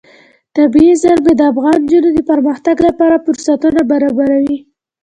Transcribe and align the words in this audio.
طبیعي 0.55 0.93
زیرمې 1.01 1.33
د 1.37 1.41
افغان 1.51 1.77
نجونو 1.83 2.09
د 2.13 2.19
پرمختګ 2.31 2.75
لپاره 2.87 3.23
فرصتونه 3.25 3.79
برابروي. 3.91 4.57